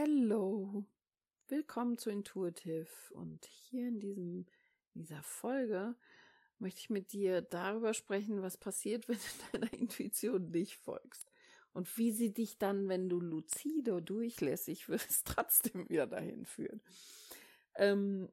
[0.00, 0.84] Hallo,
[1.48, 4.46] willkommen zu Intuitive und hier in diesem,
[4.94, 5.96] dieser Folge
[6.60, 11.32] möchte ich mit dir darüber sprechen, was passiert, wenn du deiner Intuition nicht folgst
[11.72, 16.80] und wie sie dich dann, wenn du lucide durchlässig wirst, trotzdem wieder dahin führen.
[17.74, 18.28] Ähm,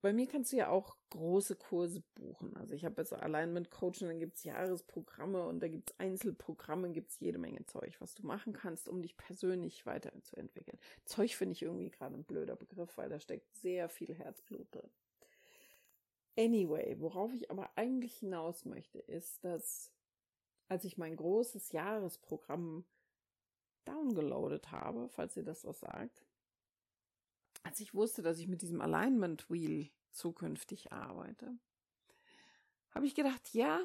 [0.00, 2.56] bei mir kannst du ja auch große Kurse buchen.
[2.56, 6.90] Also ich habe jetzt Alignment Coaching, dann gibt es Jahresprogramme und da gibt es Einzelprogramme,
[6.90, 10.78] gibt es jede Menge Zeug, was du machen kannst, um dich persönlich weiterzuentwickeln.
[11.04, 14.90] Zeug finde ich irgendwie gerade ein blöder Begriff, weil da steckt sehr viel Herzblut drin.
[16.38, 19.92] Anyway, worauf ich aber eigentlich hinaus möchte, ist, dass
[20.68, 22.84] als ich mein großes Jahresprogramm
[23.84, 26.24] downgeloadet habe, falls ihr das was sagt,
[27.62, 31.58] als ich wusste, dass ich mit diesem Alignment Wheel zukünftig arbeite,
[32.90, 33.80] habe ich gedacht, ja,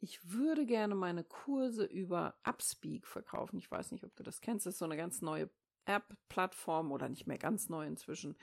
[0.00, 3.58] ich würde gerne meine Kurse über Upspeak verkaufen.
[3.58, 4.66] Ich weiß nicht, ob du das kennst.
[4.66, 5.50] Das ist so eine ganz neue
[5.86, 8.36] App-Plattform oder nicht mehr ganz neu inzwischen,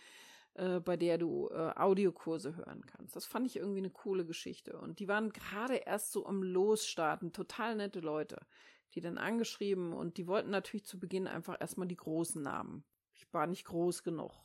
[0.56, 3.16] äh, bei der du äh, Audiokurse hören kannst.
[3.16, 4.78] Das fand ich irgendwie eine coole Geschichte.
[4.80, 8.46] Und die waren gerade erst so am Losstarten, total nette Leute,
[8.94, 12.84] die dann angeschrieben und die wollten natürlich zu Beginn einfach erstmal die großen Namen.
[13.14, 14.44] Ich war nicht groß genug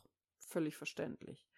[0.49, 1.48] völlig verständlich.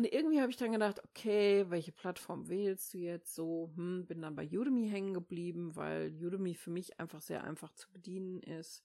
[0.00, 3.70] Und irgendwie habe ich dann gedacht, okay, welche Plattform wählst du jetzt so?
[3.76, 7.92] Hm, bin dann bei Udemy hängen geblieben, weil Udemy für mich einfach sehr einfach zu
[7.92, 8.82] bedienen ist.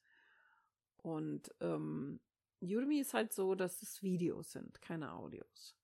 [0.97, 2.19] Und ähm,
[2.59, 5.77] Udemy ist halt so, dass es Videos sind, keine Audios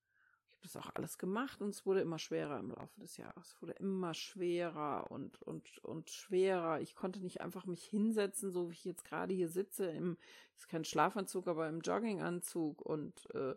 [0.61, 3.47] das auch alles gemacht und es wurde immer schwerer im Laufe des Jahres.
[3.47, 6.79] Es wurde immer schwerer und, und, und schwerer.
[6.81, 10.17] Ich konnte nicht einfach mich hinsetzen, so wie ich jetzt gerade hier sitze, im,
[10.57, 13.55] ist kein Schlafanzug, aber im Jogginganzug und äh,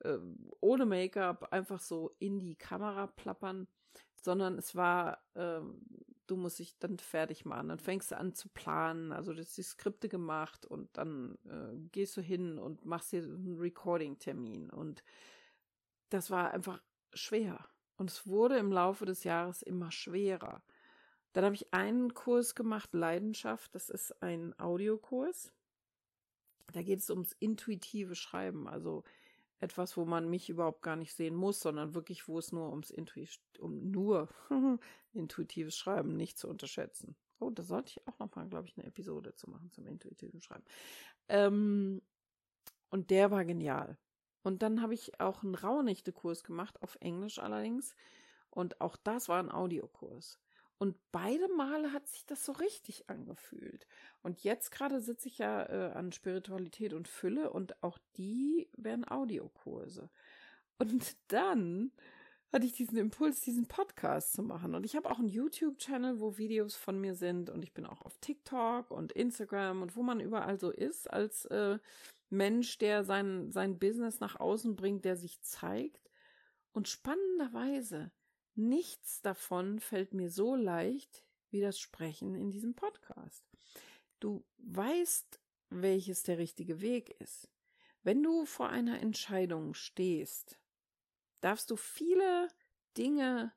[0.00, 0.18] äh,
[0.60, 3.66] ohne Make-up einfach so in die Kamera plappern,
[4.14, 5.60] sondern es war, äh,
[6.26, 7.68] du musst dich dann fertig machen.
[7.68, 9.12] Dann fängst du an zu planen.
[9.12, 13.22] Also du hast die Skripte gemacht und dann äh, gehst du hin und machst dir
[13.22, 15.04] einen Recording-Termin und
[16.10, 16.80] das war einfach
[17.12, 17.68] schwer.
[17.96, 20.62] Und es wurde im Laufe des Jahres immer schwerer.
[21.32, 23.74] Dann habe ich einen Kurs gemacht, Leidenschaft.
[23.74, 25.52] Das ist ein Audiokurs.
[26.72, 28.68] Da geht es ums intuitive Schreiben.
[28.68, 29.04] Also
[29.60, 32.90] etwas, wo man mich überhaupt gar nicht sehen muss, sondern wirklich, wo es nur ums
[32.90, 34.28] Intui um nur
[35.12, 37.16] intuitives Schreiben nicht zu unterschätzen.
[37.40, 40.64] Oh, da sollte ich auch nochmal, glaube ich, eine Episode zu machen zum intuitiven Schreiben.
[41.28, 42.02] Ähm,
[42.90, 43.98] und der war genial.
[44.44, 47.96] Und dann habe ich auch einen Rauhnächte-Kurs gemacht, auf Englisch allerdings.
[48.50, 50.38] Und auch das war ein Audiokurs.
[50.78, 53.86] Und beide Male hat sich das so richtig angefühlt.
[54.22, 59.08] Und jetzt gerade sitze ich ja äh, an Spiritualität und Fülle und auch die werden
[59.08, 60.10] Audiokurse.
[60.78, 61.90] Und dann
[62.52, 64.74] hatte ich diesen Impuls, diesen Podcast zu machen.
[64.74, 67.50] Und ich habe auch einen YouTube-Channel, wo Videos von mir sind.
[67.50, 71.46] Und ich bin auch auf TikTok und Instagram und wo man überall so ist als
[71.46, 71.78] äh,
[72.30, 76.10] Mensch, der sein, sein Business nach außen bringt, der sich zeigt.
[76.72, 78.12] Und spannenderweise,
[78.54, 83.44] nichts davon fällt mir so leicht wie das Sprechen in diesem Podcast.
[84.20, 85.40] Du weißt,
[85.70, 87.48] welches der richtige Weg ist.
[88.02, 90.58] Wenn du vor einer Entscheidung stehst,
[91.44, 92.48] darfst du viele
[92.96, 93.52] Dinge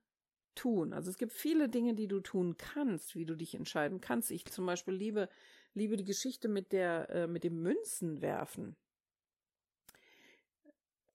[0.55, 0.93] tun.
[0.93, 4.31] Also es gibt viele Dinge, die du tun kannst, wie du dich entscheiden kannst.
[4.31, 5.29] Ich zum Beispiel liebe
[5.77, 8.75] liebe die Geschichte mit der, äh, mit dem Münzenwerfen.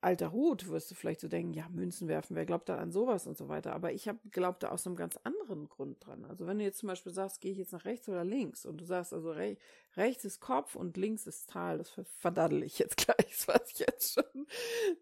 [0.02, 3.28] Alter Hut, wirst du vielleicht so denken, ja, Münzen werfen, wer glaubt da an sowas
[3.28, 3.72] und so weiter.
[3.72, 6.24] Aber ich habe glaubt da aus einem ganz anderen Grund dran.
[6.24, 8.80] Also wenn du jetzt zum Beispiel sagst, gehe ich jetzt nach rechts oder links und
[8.80, 9.56] du sagst also re
[9.96, 13.78] rechts ist Kopf und links ist Tal, das verdaddel ich jetzt gleich, das weiß ich
[13.78, 14.46] jetzt schon,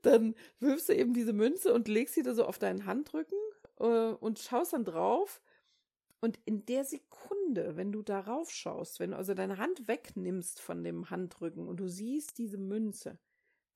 [0.03, 3.39] dann wirfst du eben diese Münze und legst sie da so auf deinen Handrücken
[3.79, 5.41] äh, und schaust dann drauf
[6.21, 10.85] und in der Sekunde, wenn du darauf schaust, wenn du also deine Hand wegnimmst von
[10.85, 13.19] dem Handrücken und du siehst diese Münze,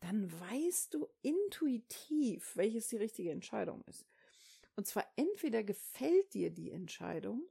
[0.05, 4.07] dann weißt du intuitiv, welches die richtige Entscheidung ist.
[4.77, 7.43] Und zwar entweder gefällt dir die Entscheidung,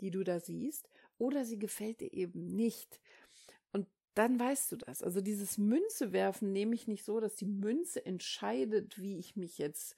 [0.00, 0.88] die du da siehst,
[1.18, 3.00] oder sie gefällt dir eben nicht.
[3.72, 5.02] Und dann weißt du das.
[5.02, 9.58] Also dieses Münze werfen nehme ich nicht so, dass die Münze entscheidet, wie ich mich
[9.58, 9.94] jetzt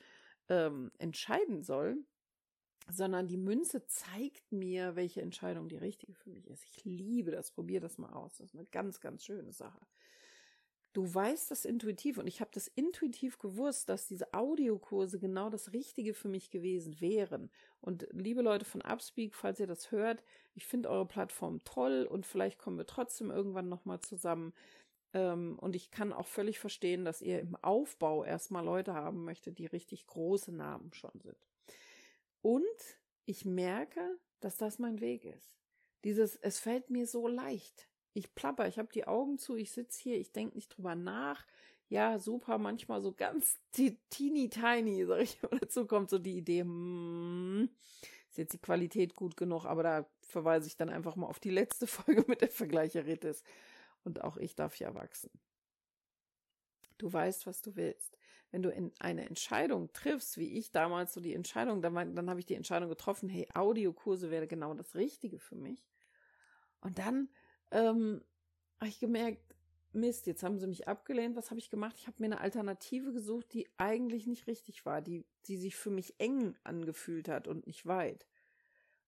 [0.48, 1.98] ähm, entscheiden soll,
[2.90, 6.64] sondern die Münze zeigt mir, welche Entscheidung die richtige für mich ist.
[6.64, 8.38] Ich liebe das, probier das mal aus.
[8.38, 9.80] Das ist eine ganz, ganz schöne Sache.
[10.94, 15.72] Du weißt das intuitiv und ich habe das intuitiv gewusst, dass diese Audiokurse genau das
[15.72, 17.50] Richtige für mich gewesen wären.
[17.80, 20.22] Und liebe Leute von Upspeak, falls ihr das hört,
[20.54, 24.54] ich finde eure Plattform toll und vielleicht kommen wir trotzdem irgendwann nochmal zusammen.
[25.14, 29.58] Ähm, und ich kann auch völlig verstehen, dass ihr im Aufbau erstmal Leute haben möchtet,
[29.58, 31.48] die richtig große Namen schon sind.
[32.40, 32.62] Und
[33.24, 35.58] ich merke, dass das mein Weg ist.
[36.04, 37.88] Dieses, es fällt mir so leicht.
[38.14, 41.44] Ich plapper, ich habe die Augen zu, ich sitze hier, ich denke nicht drüber nach.
[41.88, 43.58] Ja, super, manchmal so ganz
[44.10, 45.58] teeny tiny, sag ich mal.
[45.60, 47.68] Dazu kommt so die Idee, hm,
[48.30, 51.50] ist jetzt die Qualität gut genug, aber da verweise ich dann einfach mal auf die
[51.50, 53.42] letzte Folge mit der Vergleicheritis.
[54.04, 55.30] Und auch ich darf ja wachsen.
[56.98, 58.16] Du weißt, was du willst.
[58.50, 62.38] Wenn du in eine Entscheidung triffst, wie ich damals so die Entscheidung, dann, dann habe
[62.38, 65.84] ich die Entscheidung getroffen, hey, Audiokurse wäre genau das Richtige für mich.
[66.80, 67.28] Und dann
[67.70, 68.22] ähm,
[68.78, 69.54] habe ich gemerkt,
[69.94, 71.36] Mist, jetzt haben sie mich abgelehnt.
[71.36, 71.96] Was habe ich gemacht?
[71.98, 75.90] Ich habe mir eine Alternative gesucht, die eigentlich nicht richtig war, die, die sich für
[75.90, 78.26] mich eng angefühlt hat und nicht weit.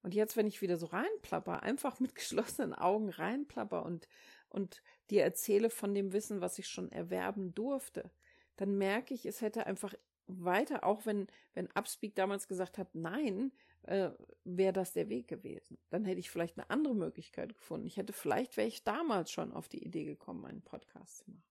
[0.01, 4.07] Und jetzt, wenn ich wieder so reinplapper, einfach mit geschlossenen Augen reinplapper und,
[4.49, 8.09] und dir erzähle von dem Wissen, was ich schon erwerben durfte,
[8.55, 9.93] dann merke ich, es hätte einfach
[10.27, 13.51] weiter, auch wenn, wenn Upspeak damals gesagt hat, nein,
[13.87, 14.11] äh,
[14.43, 15.77] wäre das der Weg gewesen.
[15.89, 17.87] Dann hätte ich vielleicht eine andere Möglichkeit gefunden.
[17.87, 21.43] Ich hätte vielleicht, wäre ich damals schon auf die Idee gekommen, einen Podcast zu machen.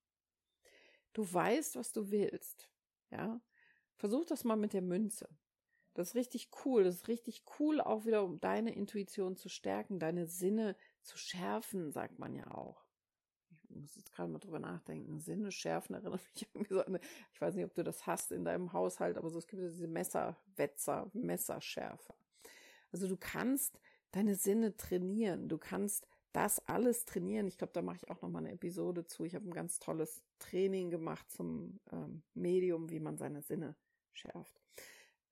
[1.12, 2.69] Du weißt, was du willst.
[3.11, 3.41] Ja.
[3.97, 5.29] Versuch das mal mit der Münze.
[5.94, 6.85] Das ist richtig cool.
[6.85, 11.91] Das ist richtig cool, auch wieder, um deine Intuition zu stärken, deine Sinne zu schärfen,
[11.91, 12.87] sagt man ja auch
[13.71, 16.99] ich muss jetzt gerade mal drüber nachdenken, Sinne schärfen erinnert mich irgendwie so an,
[17.32, 19.89] ich weiß nicht, ob du das hast in deinem Haushalt, aber so, es gibt diese
[19.89, 22.15] Messerwetzer, Messerschärfer.
[22.96, 23.78] Also du kannst
[24.12, 27.46] deine Sinne trainieren, du kannst das alles trainieren.
[27.46, 29.25] Ich glaube, da mache ich auch noch mal eine Episode zu.
[29.25, 33.76] Ich habe ein ganz tolles Training gemacht zum ähm, Medium, wie man seine Sinne
[34.14, 34.62] schärft.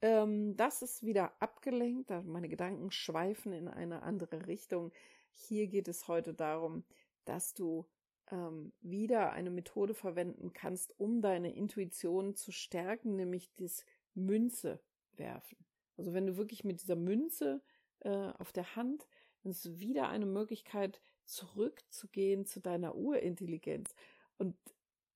[0.02, 4.92] Ähm, das ist wieder abgelenkt, meine Gedanken schweifen in eine andere Richtung.
[5.30, 6.84] Hier geht es heute darum,
[7.24, 7.86] dass du
[8.30, 14.80] ähm, wieder eine Methode verwenden kannst, um deine Intuition zu stärken, nämlich das Münze
[15.16, 15.64] werfen.
[15.96, 17.62] Also wenn du wirklich mit dieser Münze
[18.00, 19.06] äh, auf der Hand,
[19.42, 23.94] dann ist wieder eine Möglichkeit, zurückzugehen zu deiner Urintelligenz.
[24.38, 24.56] Und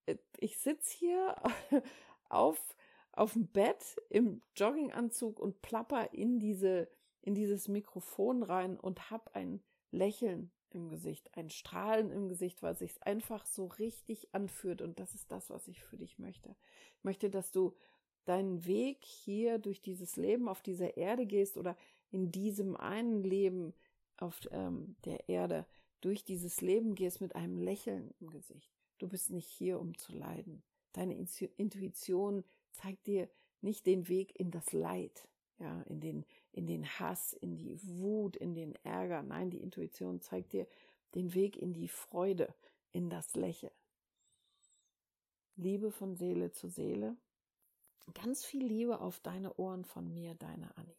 [0.06, 1.36] äh, ich sitze hier
[2.28, 2.76] auf,
[3.12, 6.88] auf dem Bett im Jogginganzug und plapper in diese,
[7.22, 12.76] in dieses Mikrofon rein und hab ein Lächeln im Gesicht, ein Strahlen im Gesicht, weil
[12.76, 14.82] sich einfach so richtig anfühlt.
[14.82, 16.54] Und das ist das, was ich für dich möchte.
[16.96, 17.74] Ich möchte, dass du
[18.28, 21.76] deinen Weg hier durch dieses Leben auf dieser Erde gehst oder
[22.10, 23.74] in diesem einen Leben
[24.16, 25.66] auf ähm, der Erde
[26.00, 28.70] durch dieses Leben gehst mit einem Lächeln im Gesicht.
[28.98, 30.62] Du bist nicht hier, um zu leiden.
[30.92, 33.28] Deine Intuition zeigt dir
[33.60, 35.28] nicht den Weg in das Leid,
[35.58, 39.22] ja, in den, in den Hass, in die Wut, in den Ärger.
[39.22, 40.66] Nein, die Intuition zeigt dir
[41.14, 42.54] den Weg in die Freude,
[42.92, 43.72] in das Lächeln.
[45.56, 47.16] Liebe von Seele zu Seele.
[48.14, 50.96] Ganz viel Liebe auf deine Ohren von mir, deine Annie.